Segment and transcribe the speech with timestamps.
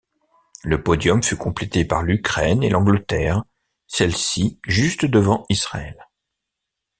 [0.63, 3.43] Le podium fut complété par l’Ukraine et l’Angleterre,
[3.85, 6.07] celle-ci juste devant Israël.